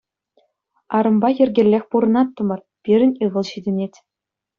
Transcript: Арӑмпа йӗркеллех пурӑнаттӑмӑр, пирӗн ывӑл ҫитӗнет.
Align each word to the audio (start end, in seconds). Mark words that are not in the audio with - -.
Арӑмпа 0.97 1.29
йӗркеллех 1.37 1.83
пурӑнаттӑмӑр, 1.91 2.61
пирӗн 2.83 3.11
ывӑл 3.25 3.45
ҫитӗнет. 3.51 3.93